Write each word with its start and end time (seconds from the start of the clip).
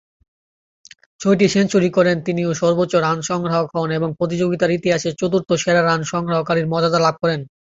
ছয়টি 1.19 1.45
সেঞ্চুরি 1.49 1.89
করেন 1.97 2.17
তিনি 2.27 2.41
ও 2.45 2.61
সর্বোচ্চ 2.61 2.93
রান 2.97 3.17
সংগ্রাহক 3.29 3.67
হন 3.75 3.89
এবং 3.97 4.09
প্রতিযোগিতার 4.19 4.75
ইতিহাসে 4.77 5.09
চতুর্থ 5.19 5.49
সেরা 5.63 5.81
রান 5.83 6.01
সংগ্রহকারীর 6.11 6.69
মর্যাদা 6.71 6.99
লাভ 7.05 7.15
করেন। 7.23 7.41